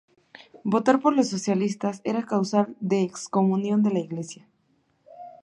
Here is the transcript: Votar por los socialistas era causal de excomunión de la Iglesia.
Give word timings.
Votar 0.63 0.99
por 0.99 1.15
los 1.15 1.29
socialistas 1.29 2.01
era 2.03 2.25
causal 2.25 2.75
de 2.79 3.03
excomunión 3.03 3.83
de 3.83 3.91
la 3.91 3.99
Iglesia. 3.99 4.47